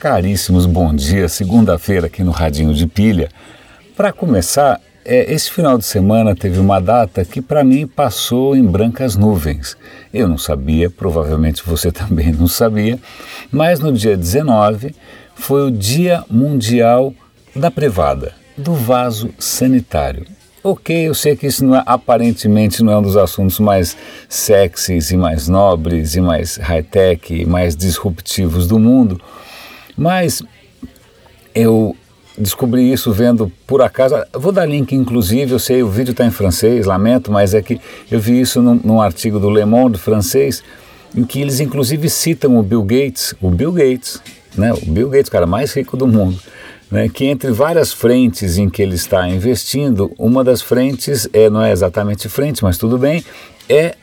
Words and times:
caríssimos, 0.00 0.64
bom 0.64 0.94
dia, 0.94 1.28
segunda-feira 1.28 2.06
aqui 2.06 2.24
no 2.24 2.30
Radinho 2.30 2.72
de 2.72 2.86
Pilha. 2.86 3.28
Para 3.94 4.10
começar, 4.14 4.80
é, 5.04 5.30
esse 5.30 5.50
final 5.50 5.76
de 5.76 5.84
semana 5.84 6.34
teve 6.34 6.58
uma 6.58 6.80
data 6.80 7.22
que 7.22 7.42
para 7.42 7.62
mim 7.62 7.86
passou 7.86 8.56
em 8.56 8.64
brancas 8.64 9.14
nuvens. 9.14 9.76
Eu 10.12 10.26
não 10.26 10.38
sabia, 10.38 10.88
provavelmente 10.88 11.62
você 11.66 11.92
também 11.92 12.32
não 12.32 12.48
sabia, 12.48 12.98
mas 13.52 13.78
no 13.78 13.92
dia 13.92 14.16
19 14.16 14.96
foi 15.34 15.66
o 15.66 15.70
Dia 15.70 16.24
Mundial 16.30 17.12
da 17.54 17.70
Privada, 17.70 18.32
do 18.56 18.72
Vaso 18.72 19.28
Sanitário. 19.38 20.24
Ok, 20.64 20.96
eu 20.96 21.14
sei 21.14 21.36
que 21.36 21.46
isso 21.46 21.62
não 21.62 21.76
é, 21.76 21.82
aparentemente 21.84 22.82
não 22.82 22.94
é 22.94 22.98
um 22.98 23.02
dos 23.02 23.18
assuntos 23.18 23.58
mais 23.58 23.94
sexys 24.30 25.10
e 25.10 25.16
mais 25.16 25.46
nobres 25.46 26.14
e 26.16 26.22
mais 26.22 26.56
high-tech 26.56 27.34
e 27.34 27.44
mais 27.44 27.76
disruptivos 27.76 28.66
do 28.66 28.78
mundo, 28.78 29.20
mas 30.00 30.42
eu 31.54 31.94
descobri 32.38 32.90
isso 32.90 33.12
vendo 33.12 33.52
por 33.66 33.82
acaso. 33.82 34.14
Vou 34.32 34.50
dar 34.50 34.64
link, 34.64 34.94
inclusive, 34.94 35.52
eu 35.52 35.58
sei, 35.58 35.82
o 35.82 35.90
vídeo 35.90 36.12
está 36.12 36.24
em 36.24 36.30
francês, 36.30 36.86
lamento, 36.86 37.30
mas 37.30 37.52
é 37.52 37.60
que 37.60 37.78
eu 38.10 38.18
vi 38.18 38.40
isso 38.40 38.62
num, 38.62 38.80
num, 38.82 39.02
artigo 39.02 39.38
do 39.38 39.50
Le 39.50 39.66
Monde 39.66 39.98
francês, 39.98 40.62
em 41.14 41.22
que 41.22 41.42
eles 41.42 41.60
inclusive 41.60 42.08
citam 42.08 42.58
o 42.58 42.62
Bill 42.62 42.82
Gates, 42.82 43.34
o 43.42 43.50
Bill 43.50 43.72
Gates, 43.72 44.22
né, 44.56 44.72
o 44.72 44.86
Bill 44.86 45.10
Gates, 45.10 45.28
o 45.28 45.32
cara 45.32 45.46
mais 45.46 45.74
rico 45.74 45.98
do 45.98 46.06
mundo, 46.06 46.40
né, 46.90 47.06
que 47.06 47.26
entre 47.26 47.50
várias 47.50 47.92
frentes 47.92 48.56
em 48.56 48.70
que 48.70 48.80
ele 48.80 48.94
está 48.94 49.28
investindo, 49.28 50.10
uma 50.18 50.42
das 50.42 50.62
frentes 50.62 51.28
é 51.30 51.50
não 51.50 51.62
é 51.62 51.72
exatamente 51.72 52.26
frente, 52.26 52.64
mas 52.64 52.78
tudo 52.78 52.96
bem, 52.96 53.22
é 53.68 53.96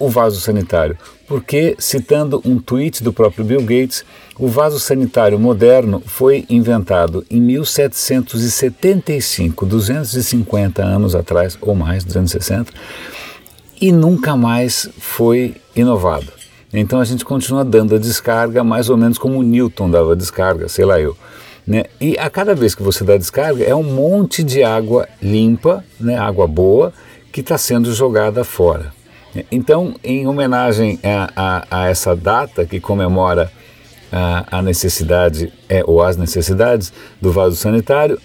o 0.00 0.08
vaso 0.08 0.40
sanitário. 0.40 0.98
Porque, 1.28 1.76
citando 1.78 2.42
um 2.44 2.58
tweet 2.58 3.04
do 3.04 3.12
próprio 3.12 3.44
Bill 3.44 3.60
Gates, 3.60 4.04
o 4.36 4.48
vaso 4.48 4.80
sanitário 4.80 5.38
moderno 5.38 6.02
foi 6.04 6.44
inventado 6.50 7.24
em 7.30 7.40
1775, 7.40 9.64
250 9.64 10.82
anos 10.82 11.14
atrás, 11.14 11.56
ou 11.60 11.76
mais, 11.76 12.02
260, 12.02 12.72
e 13.80 13.92
nunca 13.92 14.36
mais 14.36 14.90
foi 14.98 15.54
inovado. 15.76 16.40
Então 16.72 17.00
a 17.00 17.04
gente 17.04 17.24
continua 17.24 17.64
dando 17.64 17.96
a 17.96 17.98
descarga 17.98 18.64
mais 18.64 18.88
ou 18.88 18.96
menos 18.96 19.18
como 19.18 19.42
Newton 19.42 19.90
dava 19.90 20.16
descarga, 20.16 20.68
sei 20.68 20.84
lá 20.84 21.00
eu. 21.00 21.16
Né? 21.66 21.84
E 22.00 22.16
a 22.18 22.30
cada 22.30 22.54
vez 22.54 22.74
que 22.74 22.82
você 22.82 23.04
dá 23.04 23.16
descarga 23.16 23.64
é 23.64 23.74
um 23.74 23.82
monte 23.82 24.42
de 24.42 24.62
água 24.62 25.08
limpa, 25.22 25.84
né? 26.00 26.16
água 26.16 26.46
boa, 26.46 26.92
que 27.32 27.40
está 27.40 27.58
sendo 27.58 27.92
jogada 27.92 28.44
fora. 28.44 28.92
Então, 29.50 29.94
em 30.02 30.26
homenagem 30.26 30.98
a, 31.04 31.30
a, 31.36 31.82
a 31.82 31.88
essa 31.88 32.16
data 32.16 32.66
que 32.66 32.80
comemora 32.80 33.50
a, 34.12 34.58
a 34.58 34.62
necessidade 34.62 35.52
é, 35.68 35.82
ou 35.86 36.02
as 36.02 36.16
necessidades 36.16 36.92
do 37.20 37.30
vaso 37.30 37.56
sanitário, 37.56 38.20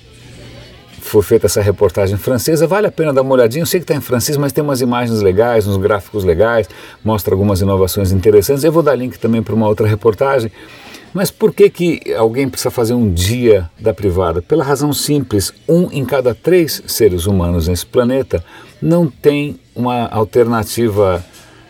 foi 0.99 1.21
feita 1.21 1.45
essa 1.45 1.61
reportagem 1.61 2.17
francesa, 2.17 2.65
vale 2.65 2.87
a 2.87 2.91
pena 2.91 3.13
dar 3.13 3.21
uma 3.21 3.35
olhadinha, 3.35 3.61
eu 3.61 3.65
sei 3.67 3.79
que 3.79 3.83
está 3.83 3.93
em 3.93 4.01
francês, 4.01 4.37
mas 4.37 4.51
tem 4.51 4.63
umas 4.63 4.81
imagens 4.81 5.21
legais, 5.21 5.67
uns 5.67 5.77
gráficos 5.77 6.23
legais, 6.23 6.67
mostra 7.03 7.35
algumas 7.35 7.61
inovações 7.61 8.11
interessantes, 8.11 8.63
eu 8.63 8.71
vou 8.71 8.81
dar 8.81 8.95
link 8.95 9.19
também 9.19 9.43
para 9.43 9.53
uma 9.53 9.67
outra 9.67 9.87
reportagem, 9.87 10.51
mas 11.15 11.31
por 11.31 11.53
que, 11.53 11.69
que 11.69 12.13
alguém 12.13 12.49
precisa 12.49 12.69
fazer 12.69 12.93
um 12.93 13.09
dia 13.09 13.69
da 13.79 13.93
privada? 13.93 14.41
Pela 14.41 14.65
razão 14.65 14.91
simples: 14.91 15.53
um 15.65 15.89
em 15.89 16.03
cada 16.03 16.35
três 16.35 16.83
seres 16.87 17.25
humanos 17.25 17.69
nesse 17.69 17.85
planeta 17.85 18.43
não 18.81 19.07
tem 19.07 19.57
uma 19.73 20.07
alternativa 20.07 21.25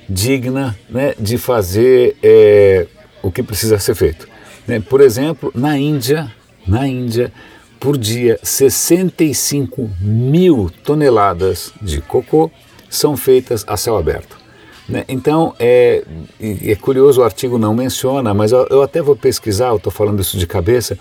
digna 0.10 0.76
né, 0.90 1.14
de 1.20 1.38
fazer 1.38 2.18
é, 2.24 2.88
o 3.22 3.32
que 3.32 3.44
precisa 3.44 3.78
ser 3.78 3.94
feito. 3.94 4.28
Né? 4.68 4.80
Por 4.80 5.00
exemplo, 5.00 5.52
na 5.54 5.78
Índia, 5.78 6.34
na 6.68 6.88
Índia, 6.88 7.32
por 7.80 8.00
dia, 8.00 8.40
65 8.42 9.92
mil 10.02 10.72
toneladas 10.84 11.72
de 11.80 12.02
cocô 12.02 12.50
são 12.90 13.16
feitas 13.16 13.64
a 13.68 13.78
céu 13.78 13.96
aberto. 13.96 14.45
Né? 14.88 15.04
Então, 15.08 15.54
é, 15.60 16.04
é, 16.40 16.76
curioso, 16.76 17.22
o 17.22 17.24
artigo 17.24 17.58
não 17.58 17.74
menciona, 17.74 18.34
mas 18.34 18.52
eu, 18.52 18.68
eu 18.70 18.82
até 18.82 19.02
vou 19.02 19.16
pesquisar, 19.16 19.70
eu 19.70 19.78
estou 19.78 19.92
falando 19.92 20.22
isso 20.22 20.38
de 20.38 20.46
cabeça, 20.46 20.98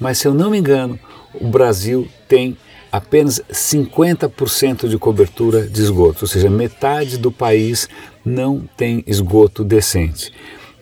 mas 0.00 0.18
se 0.18 0.26
eu 0.26 0.34
não 0.34 0.50
me 0.50 0.58
engano, 0.58 0.98
o 1.34 1.48
Brasil 1.48 2.08
tem 2.28 2.56
apenas 2.90 3.42
50% 3.50 4.88
de 4.88 4.96
cobertura 4.96 5.66
de 5.66 5.82
esgoto, 5.82 6.20
ou 6.22 6.28
seja, 6.28 6.48
metade 6.48 7.18
do 7.18 7.30
país 7.30 7.88
não 8.24 8.62
tem 8.76 9.04
esgoto 9.06 9.62
decente. 9.62 10.32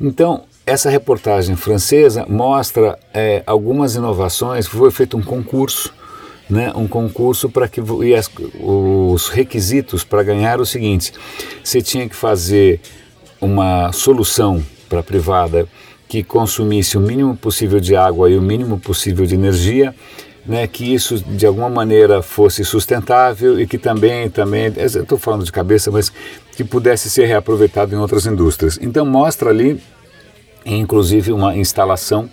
Então, 0.01 0.45
essa 0.67 0.89
reportagem 0.89 1.57
francesa 1.57 2.25
mostra 2.29 2.99
é, 3.13 3.43
algumas 3.47 3.97
inovações, 3.97 4.67
foi 4.67 4.91
feito 4.91 5.17
um 5.17 5.23
concurso 5.23 5.93
né, 6.49 6.73
um 6.75 6.87
concurso 6.87 7.49
para 7.49 7.69
que 7.69 7.81
e 8.03 8.15
as, 8.15 8.31
os 8.61 9.29
requisitos 9.29 10.05
para 10.05 10.23
ganhar 10.23 10.61
o 10.61 10.67
seguinte: 10.67 11.13
você 11.63 11.81
tinha 11.81 12.09
que 12.09 12.15
fazer 12.17 12.81
uma 13.41 13.93
solução 13.93 14.65
para 14.89 15.01
a 15.01 15.03
privada 15.03 15.67
que 16.09 16.23
consumisse 16.23 16.97
o 16.97 17.01
mínimo 17.01 17.37
possível 17.37 17.81
de 17.81 17.97
água 17.97 18.31
e 18.31 18.37
o 18.37 18.43
mínimo 18.43 18.79
possível 18.79 19.27
de 19.27 19.35
energia, 19.35 19.95
né, 20.47 20.67
que 20.67 20.95
isso 20.95 21.19
de 21.19 21.47
alguma 21.47 21.71
maneira 21.71 22.23
fosse 22.23 22.65
sustentável 22.65 23.59
e 23.59 23.67
que 23.67 23.79
também, 23.79 24.29
também 24.29 24.73
estou 24.77 25.19
falando 25.19 25.45
de 25.45 25.51
cabeça, 25.51 25.91
mas 25.91 26.13
que 26.55 26.63
pudesse 26.63 27.11
ser 27.11 27.25
reaproveitado 27.25 27.95
em 27.95 27.99
outras 27.99 28.27
indústrias. 28.27 28.79
Então 28.81 29.07
mostra 29.07 29.51
ali, 29.51 29.81
inclusive, 30.65 31.33
uma 31.33 31.57
instalação 31.57 32.29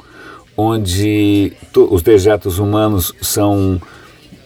onde 0.55 1.53
os 1.75 2.01
dejetos 2.01 2.59
humanos 2.59 3.13
são 3.21 3.81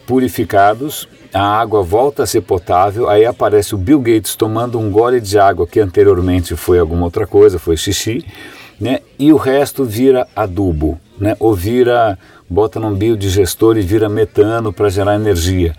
purificados, 0.06 1.08
a 1.34 1.42
água 1.42 1.82
volta 1.82 2.22
a 2.22 2.26
ser 2.26 2.40
potável, 2.40 3.08
aí 3.08 3.26
aparece 3.26 3.74
o 3.74 3.78
Bill 3.78 4.00
Gates 4.00 4.36
tomando 4.36 4.78
um 4.78 4.90
gole 4.90 5.20
de 5.20 5.38
água 5.38 5.66
que 5.66 5.80
anteriormente 5.80 6.54
foi 6.56 6.78
alguma 6.78 7.04
outra 7.04 7.26
coisa, 7.26 7.58
foi 7.58 7.76
xixi, 7.76 8.24
né? 8.80 9.00
E 9.18 9.32
o 9.32 9.36
resto 9.36 9.84
vira 9.84 10.26
adubo, 10.34 10.98
né? 11.18 11.36
Ou 11.40 11.54
vira, 11.54 12.18
bota 12.48 12.78
num 12.78 12.94
biodigestor 12.94 13.76
e 13.76 13.82
vira 13.82 14.08
metano 14.08 14.72
para 14.72 14.88
gerar 14.88 15.16
energia. 15.16 15.74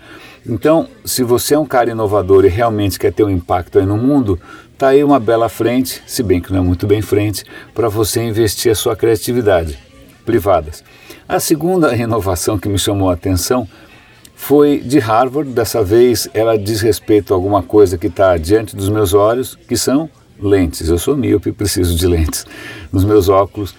Então, 0.46 0.88
se 1.04 1.22
você 1.22 1.54
é 1.54 1.58
um 1.58 1.66
cara 1.66 1.90
inovador 1.90 2.44
e 2.44 2.48
realmente 2.48 2.98
quer 2.98 3.12
ter 3.12 3.24
um 3.24 3.30
impacto 3.30 3.78
aí 3.78 3.86
no 3.86 3.96
mundo, 3.96 4.38
tá 4.76 4.88
aí 4.88 5.02
uma 5.02 5.18
bela 5.18 5.48
frente, 5.48 6.02
se 6.06 6.22
bem 6.22 6.40
que 6.40 6.52
não 6.52 6.60
é 6.60 6.62
muito 6.62 6.86
bem 6.86 7.02
frente, 7.02 7.44
para 7.74 7.88
você 7.88 8.22
investir 8.22 8.70
a 8.70 8.74
sua 8.74 8.94
criatividade 8.94 9.78
privadas. 10.24 10.84
A 11.28 11.40
segunda 11.40 11.94
inovação 11.96 12.58
que 12.58 12.68
me 12.68 12.78
chamou 12.78 13.10
a 13.10 13.14
atenção 13.14 13.68
foi 14.38 14.78
de 14.78 15.00
Harvard. 15.00 15.50
Dessa 15.50 15.82
vez 15.82 16.28
ela 16.32 16.56
diz 16.56 16.80
respeito 16.80 17.34
a 17.34 17.36
alguma 17.36 17.60
coisa 17.60 17.98
que 17.98 18.06
está 18.06 18.38
diante 18.38 18.76
dos 18.76 18.88
meus 18.88 19.12
olhos, 19.12 19.58
que 19.68 19.76
são 19.76 20.08
lentes. 20.40 20.88
Eu 20.88 20.96
sou 20.96 21.16
míope 21.16 21.50
preciso 21.50 21.96
de 21.96 22.06
lentes 22.06 22.46
nos 22.92 23.04
meus 23.04 23.28
óculos. 23.28 23.74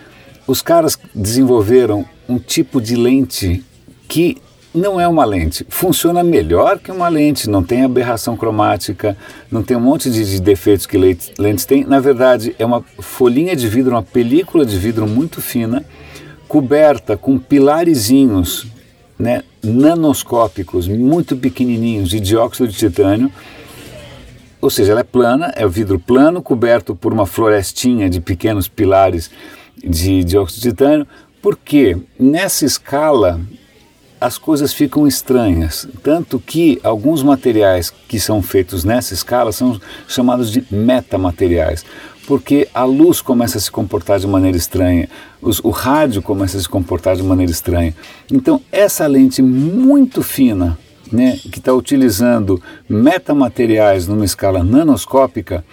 Os 0.45 0.61
caras 0.61 0.99
desenvolveram 1.15 2.05
um 2.27 2.37
tipo 2.37 2.81
de 2.81 2.95
lente 2.95 3.63
que 4.07 4.37
não 4.75 4.99
é 4.99 5.07
uma 5.07 5.25
lente, 5.25 5.65
funciona 5.67 6.23
melhor 6.23 6.77
que 6.77 6.91
uma 6.91 7.07
lente, 7.07 7.49
não 7.49 7.63
tem 7.63 7.83
aberração 7.83 8.37
cromática, 8.37 9.17
não 9.49 9.63
tem 9.63 9.75
um 9.75 9.79
monte 9.79 10.11
de, 10.11 10.23
de 10.23 10.39
defeitos 10.39 10.85
que 10.85 10.97
lentes 10.97 11.65
têm. 11.65 11.85
Na 11.85 11.99
verdade, 11.99 12.53
é 12.59 12.65
uma 12.65 12.83
folhinha 12.99 13.55
de 13.55 13.67
vidro, 13.67 13.95
uma 13.95 14.03
película 14.03 14.65
de 14.65 14.77
vidro 14.77 15.07
muito 15.07 15.41
fina, 15.41 15.83
coberta 16.47 17.17
com 17.17 17.39
pilarizinhos 17.39 18.67
né, 19.17 19.43
nanoscópicos, 19.63 20.87
muito 20.87 21.35
pequenininhos, 21.35 22.09
de 22.09 22.19
dióxido 22.19 22.67
de 22.67 22.77
titânio. 22.77 23.31
Ou 24.61 24.69
seja, 24.69 24.91
ela 24.91 25.01
é 25.01 25.03
plana, 25.03 25.53
é 25.55 25.65
o 25.65 25.69
vidro 25.69 25.99
plano, 25.99 26.41
coberto 26.41 26.95
por 26.95 27.13
uma 27.13 27.25
florestinha 27.25 28.09
de 28.09 28.19
pequenos 28.19 28.67
pilares 28.67 29.31
de 29.77 30.23
dióxido 30.23 30.61
de 30.61 30.69
titânio, 30.69 31.07
porque 31.41 31.97
nessa 32.19 32.65
escala 32.65 33.39
as 34.19 34.37
coisas 34.37 34.73
ficam 34.73 35.07
estranhas. 35.07 35.87
Tanto 36.03 36.39
que 36.39 36.79
alguns 36.83 37.23
materiais 37.23 37.89
que 37.89 38.19
são 38.19 38.41
feitos 38.41 38.83
nessa 38.83 39.13
escala 39.13 39.51
são 39.51 39.79
chamados 40.07 40.51
de 40.51 40.65
metamateriais 40.69 41.85
porque 42.29 42.67
a 42.75 42.83
luz 42.83 43.21
começa 43.21 43.57
a 43.57 43.61
se 43.61 43.71
comportar 43.71 44.19
de 44.19 44.27
maneira 44.27 44.55
estranha, 44.55 45.09
os, 45.41 45.59
o 45.63 45.71
rádio 45.71 46.21
começa 46.21 46.59
a 46.59 46.61
se 46.61 46.69
comportar 46.69 47.15
de 47.15 47.23
maneira 47.23 47.51
estranha. 47.51 47.91
Então, 48.31 48.61
essa 48.71 49.07
lente 49.07 49.41
muito 49.41 50.21
fina, 50.21 50.77
né, 51.11 51.39
que 51.51 51.57
está 51.57 51.73
utilizando 51.73 52.61
metamateriais 52.87 54.07
numa 54.07 54.23
escala 54.23 54.63
nanoscópica, 54.63 55.65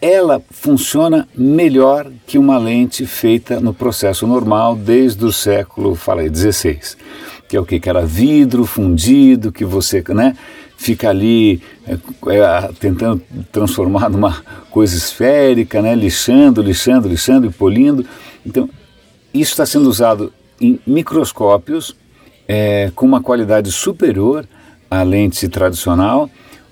ela 0.00 0.42
funciona 0.50 1.28
melhor 1.36 2.10
que 2.26 2.38
uma 2.38 2.56
lente 2.56 3.04
feita 3.04 3.60
no 3.60 3.74
processo 3.74 4.26
normal 4.26 4.74
desde 4.74 5.22
o 5.26 5.30
século, 5.30 5.94
falei, 5.94 6.30
16 6.30 6.96
que 7.52 7.56
é 7.58 7.60
o 7.60 7.66
que? 7.66 7.78
Que 7.78 7.90
era 7.90 8.06
vidro 8.06 8.64
fundido, 8.64 9.52
que 9.52 9.62
você 9.62 10.02
né, 10.08 10.34
fica 10.82 11.08
ali 11.08 11.62
é, 11.86 11.92
é, 11.92 12.70
tentando 12.80 13.22
transformar 13.52 14.10
numa 14.10 14.42
coisa 14.68 14.96
esférica, 14.96 15.80
né, 15.80 15.94
lixando, 15.94 16.60
lixando, 16.60 17.08
lixando 17.08 17.46
e 17.46 17.50
polindo. 17.50 18.04
Então, 18.44 18.68
isso 19.32 19.52
está 19.52 19.64
sendo 19.64 19.88
usado 19.88 20.32
em 20.60 20.80
microscópios 20.84 21.96
é, 22.48 22.90
com 22.96 23.06
uma 23.06 23.22
qualidade 23.22 23.70
superior 23.70 24.44
à 24.90 25.04
lente 25.04 25.48
tradicional. 25.48 26.28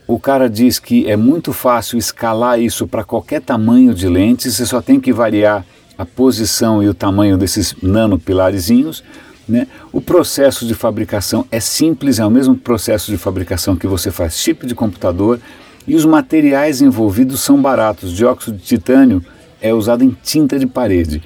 O 0.09 0.19
cara 0.19 0.51
diz 0.51 0.81
que 0.81 1.09
é 1.09 1.17
muito 1.17 1.53
fácil 1.53 1.97
escalar 1.97 2.61
isso 2.61 2.89
para 2.89 3.05
qualquer 3.05 3.41
tamanho 3.41 3.95
de 3.95 4.09
lente, 4.09 4.51
você 4.51 4.67
só 4.67 4.83
tem 4.83 4.99
que 4.99 5.13
variar 5.13 5.65
a 5.97 6.05
posição 6.05 6.83
e 6.83 6.89
o 6.89 6.95
tamanho 6.95 7.39
desses 7.39 7.77
nanopilarezinhos. 7.81 9.05
Né? 9.51 9.67
O 9.93 10.01
processo 10.01 10.65
de 10.65 10.75
fabricação 10.75 11.45
é 11.51 11.59
simples, 11.59 12.21
é 12.21 12.25
o 12.25 12.31
mesmo 12.31 12.55
processo 12.55 13.11
de 13.11 13.19
fabricação 13.19 13.75
que 13.75 13.87
você 13.87 14.11
faz 14.11 14.39
chip 14.39 14.65
de 14.65 14.75
computador 14.75 15.41
e 15.89 15.97
os 15.97 16.05
materiais 16.05 16.81
envolvidos 16.81 17.41
são 17.41 17.61
baratos. 17.61 18.13
Dióxido 18.13 18.57
de 18.57 18.63
titânio 18.63 19.25
é 19.61 19.75
usado 19.75 20.05
em 20.05 20.17
tinta 20.23 20.57
de 20.57 20.67
parede. 20.67 21.21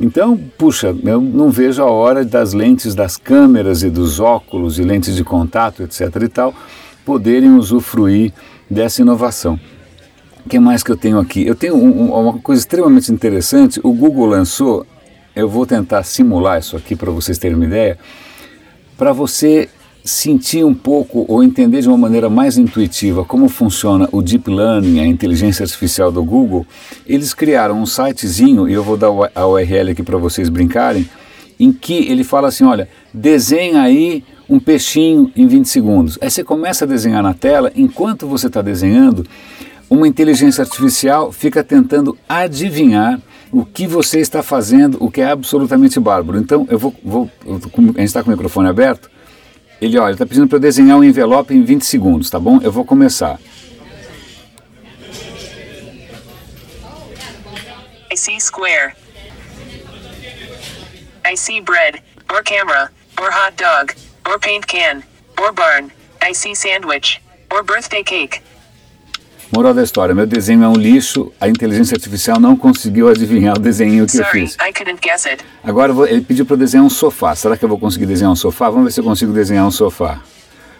Então, 0.00 0.38
puxa, 0.56 0.94
eu 1.04 1.20
não 1.20 1.50
vejo 1.50 1.82
a 1.82 1.90
hora 1.90 2.24
das 2.24 2.52
lentes 2.52 2.94
das 2.94 3.16
câmeras 3.16 3.82
e 3.82 3.90
dos 3.90 4.18
óculos 4.18 4.78
e 4.78 4.82
lentes 4.82 5.14
de 5.14 5.22
contato, 5.22 5.82
etc. 5.82 6.00
e 6.22 6.28
tal, 6.28 6.54
poderem 7.04 7.54
usufruir 7.54 8.32
dessa 8.68 9.02
inovação. 9.02 9.58
O 10.44 10.48
que 10.48 10.58
mais 10.58 10.82
que 10.82 10.90
eu 10.90 10.96
tenho 10.96 11.18
aqui? 11.18 11.46
Eu 11.46 11.54
tenho 11.54 11.76
um, 11.76 12.12
uma 12.12 12.38
coisa 12.38 12.60
extremamente 12.60 13.12
interessante. 13.12 13.80
O 13.82 13.92
Google 13.92 14.26
lançou, 14.26 14.86
eu 15.38 15.48
vou 15.48 15.64
tentar 15.64 16.02
simular 16.02 16.58
isso 16.58 16.76
aqui 16.76 16.96
para 16.96 17.12
vocês 17.12 17.38
terem 17.38 17.56
uma 17.56 17.64
ideia, 17.64 17.96
para 18.96 19.12
você 19.12 19.68
sentir 20.04 20.64
um 20.64 20.74
pouco 20.74 21.24
ou 21.28 21.44
entender 21.44 21.80
de 21.80 21.88
uma 21.88 21.96
maneira 21.96 22.28
mais 22.28 22.58
intuitiva 22.58 23.24
como 23.24 23.48
funciona 23.48 24.08
o 24.10 24.20
Deep 24.20 24.50
Learning, 24.50 24.98
a 24.98 25.06
inteligência 25.06 25.62
artificial 25.62 26.10
do 26.10 26.24
Google, 26.24 26.66
eles 27.06 27.32
criaram 27.32 27.80
um 27.80 27.86
sitezinho, 27.86 28.68
e 28.68 28.72
eu 28.72 28.82
vou 28.82 28.96
dar 28.96 29.10
a 29.32 29.46
URL 29.46 29.90
aqui 29.92 30.02
para 30.02 30.18
vocês 30.18 30.48
brincarem, 30.48 31.08
em 31.60 31.72
que 31.72 32.10
ele 32.10 32.24
fala 32.24 32.48
assim: 32.48 32.64
olha, 32.64 32.88
desenha 33.14 33.82
aí 33.82 34.24
um 34.48 34.58
peixinho 34.58 35.30
em 35.36 35.46
20 35.46 35.68
segundos. 35.68 36.18
Aí 36.20 36.30
você 36.30 36.42
começa 36.42 36.84
a 36.84 36.88
desenhar 36.88 37.22
na 37.22 37.34
tela, 37.34 37.70
enquanto 37.76 38.26
você 38.26 38.48
está 38.48 38.60
desenhando, 38.60 39.24
uma 39.88 40.08
inteligência 40.08 40.62
artificial 40.62 41.30
fica 41.30 41.62
tentando 41.62 42.18
adivinhar 42.28 43.20
o 43.52 43.64
que 43.64 43.86
você 43.86 44.20
está 44.20 44.42
fazendo, 44.42 45.02
o 45.02 45.10
que 45.10 45.20
é 45.20 45.30
absolutamente 45.30 45.98
bárbaro. 45.98 46.38
Então, 46.38 46.66
eu 46.70 46.78
vou. 46.78 46.94
vou 47.02 47.30
a 47.46 47.50
gente 47.50 48.02
está 48.02 48.22
com 48.22 48.30
o 48.30 48.32
microfone 48.32 48.68
aberto. 48.68 49.10
Ele, 49.80 49.98
olha, 49.98 50.12
está 50.12 50.26
pedindo 50.26 50.48
para 50.48 50.56
eu 50.56 50.60
desenhar 50.60 50.98
um 50.98 51.04
envelope 51.04 51.54
em 51.54 51.62
20 51.62 51.82
segundos, 51.82 52.28
tá 52.28 52.38
bom? 52.38 52.60
Eu 52.62 52.72
vou 52.72 52.84
começar. 52.84 53.38
I 58.10 58.16
see 58.16 58.40
square. 58.40 58.94
I 61.24 61.36
see 61.36 61.60
bread, 61.60 62.02
or 62.32 62.42
camera, 62.42 62.90
or 63.20 63.30
hot 63.30 63.56
dog, 63.56 63.94
or 64.26 64.38
paint 64.38 64.66
can, 64.66 65.02
or 65.38 65.52
barn. 65.52 65.90
I 66.22 66.32
see 66.32 66.54
sandwich, 66.54 67.20
or 67.52 67.62
birthday 67.62 68.02
cake. 68.02 68.40
Moral 69.50 69.72
da 69.72 69.82
história, 69.82 70.14
meu 70.14 70.26
desenho 70.26 70.62
é 70.62 70.68
um 70.68 70.74
lixo, 70.74 71.32
a 71.40 71.48
inteligência 71.48 71.94
artificial 71.94 72.38
não 72.38 72.54
conseguiu 72.54 73.08
adivinhar 73.08 73.56
o 73.56 73.58
desenho 73.58 74.04
que 74.04 74.12
Sorry, 74.12 74.42
eu 74.42 74.46
fiz. 74.46 74.56
I 74.56 74.72
couldn't 74.72 75.00
guess 75.00 75.26
it. 75.26 75.42
Agora 75.64 75.90
vou, 75.90 76.06
ele 76.06 76.20
pediu 76.20 76.44
para 76.44 76.56
desenhar 76.56 76.84
um 76.84 76.90
sofá. 76.90 77.34
Será 77.34 77.56
que 77.56 77.64
eu 77.64 77.68
vou 77.68 77.78
conseguir 77.78 78.04
desenhar 78.04 78.30
um 78.30 78.36
sofá? 78.36 78.68
Vamos 78.68 78.84
ver 78.84 78.92
se 78.92 79.00
eu 79.00 79.04
consigo 79.04 79.32
desenhar 79.32 79.66
um 79.66 79.70
sofá. 79.70 80.20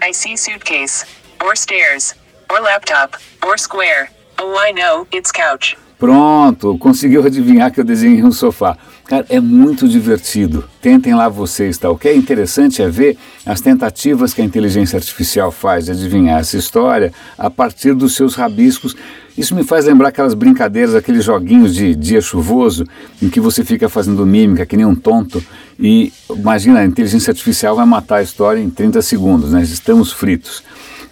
I 0.07 0.13
see 0.13 0.37
suitcase, 0.37 1.07
or 1.43 1.57
stairs, 1.57 2.15
or 2.51 2.61
laptop, 2.61 3.17
or 3.43 3.59
square. 3.59 4.11
Oh, 4.39 4.55
I 4.59 4.73
know, 4.73 5.07
it's 5.15 5.33
couch. 5.33 5.77
Pronto, 5.99 6.77
conseguiu 6.79 7.25
adivinhar 7.25 7.73
que 7.73 7.81
eu 7.81 7.85
desenhei 7.85 8.23
um 8.23 8.31
sofá. 8.31 8.77
Cara, 9.09 9.25
é 9.31 9.41
muito 9.41 9.89
divertido. 9.89 10.65
Tentem 10.83 11.15
lá 11.15 11.31
vocês, 11.31 11.79
tá? 11.79 11.91
O 11.91 11.97
que 11.97 12.09
é 12.09 12.15
interessante 12.15 12.83
é 12.83 12.91
ver 12.91 13.17
as 13.47 13.59
tentativas 13.59 14.35
que 14.35 14.43
a 14.43 14.45
inteligência 14.45 14.99
artificial 14.99 15.51
faz 15.51 15.87
de 15.87 15.93
adivinhar 15.93 16.39
essa 16.39 16.59
história 16.59 17.11
a 17.39 17.49
partir 17.49 17.95
dos 17.95 18.15
seus 18.15 18.35
rabiscos. 18.35 18.95
Isso 19.37 19.55
me 19.55 19.65
faz 19.65 19.87
lembrar 19.87 20.09
aquelas 20.09 20.35
brincadeiras, 20.35 20.95
aqueles 20.95 21.25
joguinhos 21.25 21.75
de 21.75 21.95
dia 21.95 22.21
chuvoso, 22.21 22.85
em 23.23 23.31
que 23.31 23.41
você 23.41 23.65
fica 23.65 23.89
fazendo 23.89 24.27
mímica 24.27 24.67
que 24.67 24.77
nem 24.77 24.85
um 24.85 24.95
tonto 24.95 25.43
e 25.81 26.13
imagina, 26.29 26.81
a 26.81 26.85
inteligência 26.85 27.31
artificial 27.31 27.77
vai 27.77 27.87
matar 27.87 28.17
a 28.17 28.23
história 28.23 28.61
em 28.61 28.69
30 28.69 29.01
segundos, 29.01 29.53
né? 29.53 29.63
Estamos 29.63 30.13
fritos. 30.13 30.63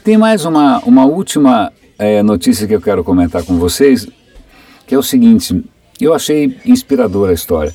Tem 0.04 0.19
mais 0.19 0.44
uma, 0.44 0.81
uma 0.81 1.06
última 1.06 1.72
é, 1.99 2.22
notícia 2.22 2.66
que 2.66 2.75
eu 2.75 2.81
quero 2.81 3.02
comentar 3.02 3.42
com 3.44 3.58
vocês, 3.58 4.06
que 4.87 4.94
é 4.94 4.99
o 4.99 5.02
seguinte: 5.02 5.64
eu 6.04 6.14
achei 6.14 6.56
inspiradora 6.64 7.31
a 7.31 7.34
história. 7.34 7.75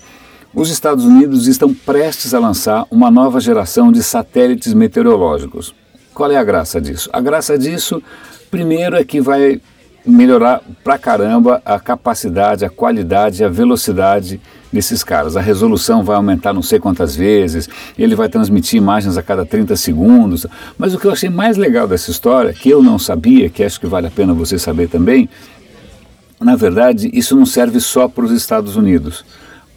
Os 0.53 0.69
Estados 0.69 1.06
Unidos 1.06 1.47
estão 1.47 1.73
prestes 1.73 2.33
a 2.33 2.39
lançar 2.39 2.85
uma 2.91 3.09
nova 3.09 3.39
geração 3.39 3.91
de 3.91 4.03
satélites 4.03 4.73
meteorológicos. 4.73 5.73
Qual 6.13 6.29
é 6.29 6.35
a 6.35 6.44
graça 6.44 6.81
disso? 6.81 7.09
A 7.13 7.21
graça 7.21 7.57
disso, 7.57 8.03
primeiro, 8.50 8.97
é 8.97 9.03
que 9.03 9.21
vai 9.21 9.62
melhorar 10.06 10.62
pra 10.83 10.97
caramba 10.97 11.62
a 11.63 11.79
capacidade, 11.79 12.65
a 12.65 12.69
qualidade, 12.69 13.44
a 13.44 13.50
velocidade 13.50 14.41
desses 14.71 15.03
caras. 15.03 15.38
A 15.38 15.41
resolução 15.41 16.03
vai 16.03 16.15
aumentar 16.15 16.53
não 16.53 16.62
sei 16.62 16.79
quantas 16.79 17.15
vezes, 17.15 17.69
ele 17.97 18.15
vai 18.15 18.27
transmitir 18.27 18.77
imagens 18.77 19.17
a 19.17 19.24
cada 19.24 19.45
30 19.45 19.75
segundos. 19.75 20.45
Mas 20.77 20.94
o 20.94 21.00
que 21.00 21.06
eu 21.06 21.12
achei 21.12 21.29
mais 21.29 21.57
legal 21.57 21.88
dessa 21.88 22.12
história, 22.12 22.53
que 22.53 22.69
eu 22.69 22.81
não 22.81 22.97
sabia, 22.97 23.50
que 23.50 23.63
acho 23.63 23.79
que 23.79 23.88
vale 23.88 24.07
a 24.07 24.12
pena 24.12 24.33
você 24.33 24.57
saber 24.57 24.89
também, 24.89 25.29
na 26.41 26.55
verdade, 26.55 27.09
isso 27.13 27.35
não 27.35 27.45
serve 27.45 27.79
só 27.79 28.07
para 28.07 28.25
os 28.25 28.31
Estados 28.31 28.75
Unidos, 28.75 29.23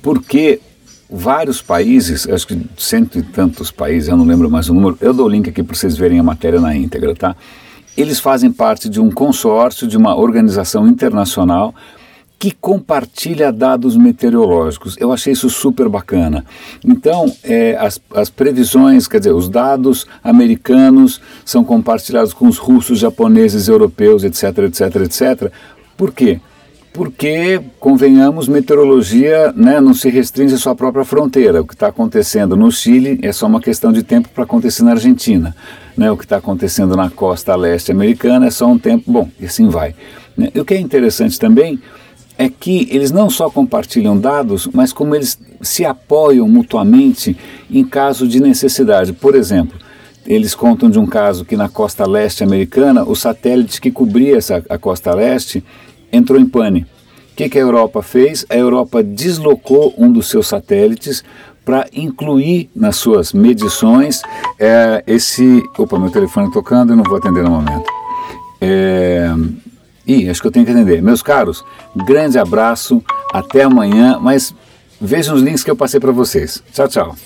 porque 0.02 0.60
vários 1.08 1.60
países, 1.60 2.28
acho 2.28 2.46
que 2.46 2.60
cento 2.76 3.18
e 3.18 3.22
tantos 3.22 3.70
países, 3.70 4.08
eu 4.08 4.16
não 4.16 4.24
lembro 4.24 4.50
mais 4.50 4.68
o 4.68 4.74
número, 4.74 4.98
eu 5.00 5.12
dou 5.12 5.26
o 5.26 5.28
link 5.28 5.48
aqui 5.48 5.62
para 5.62 5.76
vocês 5.76 5.96
verem 5.96 6.18
a 6.18 6.22
matéria 6.22 6.60
na 6.60 6.74
íntegra, 6.74 7.14
tá? 7.14 7.36
Eles 7.96 8.18
fazem 8.18 8.50
parte 8.50 8.88
de 8.88 9.00
um 9.00 9.10
consórcio, 9.10 9.86
de 9.86 9.96
uma 9.96 10.16
organização 10.16 10.88
internacional 10.88 11.74
que 12.38 12.50
compartilha 12.50 13.52
dados 13.52 13.96
meteorológicos. 13.96 14.96
Eu 14.98 15.12
achei 15.12 15.32
isso 15.32 15.48
super 15.48 15.88
bacana. 15.88 16.44
Então, 16.84 17.32
é, 17.42 17.76
as, 17.76 18.00
as 18.12 18.28
previsões, 18.28 19.06
quer 19.06 19.18
dizer, 19.18 19.32
os 19.32 19.48
dados 19.48 20.06
americanos 20.22 21.20
são 21.44 21.62
compartilhados 21.64 22.34
com 22.34 22.48
os 22.48 22.58
russos, 22.58 22.98
japoneses, 22.98 23.68
europeus, 23.68 24.24
etc, 24.24 24.58
etc, 24.58 24.96
etc. 24.96 25.52
Por 25.96 26.12
quê? 26.12 26.40
Porque, 26.94 27.60
convenhamos, 27.80 28.46
meteorologia 28.46 29.52
né, 29.56 29.80
não 29.80 29.92
se 29.92 30.08
restringe 30.08 30.54
à 30.54 30.58
sua 30.58 30.76
própria 30.76 31.04
fronteira. 31.04 31.60
O 31.60 31.66
que 31.66 31.74
está 31.74 31.88
acontecendo 31.88 32.56
no 32.56 32.70
Chile 32.70 33.18
é 33.20 33.32
só 33.32 33.48
uma 33.48 33.60
questão 33.60 33.92
de 33.92 34.04
tempo 34.04 34.28
para 34.28 34.44
acontecer 34.44 34.84
na 34.84 34.92
Argentina. 34.92 35.56
Né? 35.96 36.08
O 36.12 36.16
que 36.16 36.22
está 36.22 36.36
acontecendo 36.36 36.96
na 36.96 37.10
costa 37.10 37.56
leste 37.56 37.90
americana 37.90 38.46
é 38.46 38.50
só 38.50 38.68
um 38.68 38.78
tempo. 38.78 39.10
Bom, 39.10 39.28
e 39.40 39.44
assim 39.44 39.68
vai. 39.68 39.92
Né? 40.36 40.52
E 40.54 40.60
o 40.60 40.64
que 40.64 40.72
é 40.72 40.78
interessante 40.78 41.36
também 41.36 41.80
é 42.38 42.48
que 42.48 42.86
eles 42.92 43.10
não 43.10 43.28
só 43.28 43.50
compartilham 43.50 44.16
dados, 44.16 44.68
mas 44.72 44.92
como 44.92 45.16
eles 45.16 45.36
se 45.62 45.84
apoiam 45.84 46.48
mutuamente 46.48 47.36
em 47.68 47.82
caso 47.82 48.28
de 48.28 48.38
necessidade. 48.38 49.12
Por 49.12 49.34
exemplo, 49.34 49.76
eles 50.24 50.54
contam 50.54 50.88
de 50.88 51.00
um 51.00 51.06
caso 51.06 51.44
que 51.44 51.56
na 51.56 51.68
costa 51.68 52.06
leste 52.06 52.44
americana, 52.44 53.02
o 53.02 53.16
satélite 53.16 53.80
que 53.80 53.90
cobria 53.90 54.36
essa, 54.36 54.62
a 54.68 54.78
costa 54.78 55.12
leste 55.12 55.64
entrou 56.14 56.38
em 56.40 56.46
pane. 56.46 56.80
O 57.32 57.36
que, 57.36 57.48
que 57.48 57.58
a 57.58 57.62
Europa 57.62 58.02
fez? 58.02 58.46
A 58.48 58.56
Europa 58.56 59.02
deslocou 59.02 59.92
um 59.98 60.10
dos 60.10 60.28
seus 60.28 60.46
satélites 60.46 61.24
para 61.64 61.86
incluir 61.92 62.70
nas 62.74 62.96
suas 62.96 63.32
medições 63.32 64.22
é, 64.58 65.02
esse. 65.06 65.62
Opa, 65.76 65.98
meu 65.98 66.10
telefone 66.10 66.52
tocando, 66.52 66.92
eu 66.92 66.96
não 66.96 67.04
vou 67.04 67.16
atender 67.16 67.42
no 67.42 67.50
momento. 67.50 67.90
É, 68.60 69.34
Ih, 70.06 70.28
acho 70.28 70.40
que 70.40 70.46
eu 70.46 70.52
tenho 70.52 70.66
que 70.66 70.72
atender. 70.72 71.02
Meus 71.02 71.22
caros, 71.22 71.64
grande 71.96 72.38
abraço, 72.38 73.02
até 73.32 73.62
amanhã, 73.62 74.18
mas 74.20 74.54
vejam 75.00 75.34
os 75.34 75.42
links 75.42 75.64
que 75.64 75.70
eu 75.70 75.76
passei 75.76 75.98
para 75.98 76.12
vocês. 76.12 76.62
Tchau, 76.72 76.88
tchau. 76.88 77.16